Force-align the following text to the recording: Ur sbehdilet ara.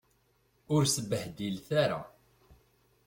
Ur 0.75 0.83
sbehdilet 0.95 1.69
ara. 1.83 2.01